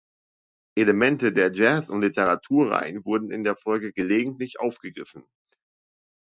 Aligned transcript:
Elemente 0.75 1.31
der 1.31 1.53
Jazz-und-Literatur-Reihen 1.53 3.05
wurden 3.05 3.29
in 3.29 3.43
der 3.43 3.55
Folge 3.55 3.93
gelegentlich 3.93 4.59
aufgegriffen. 4.59 5.27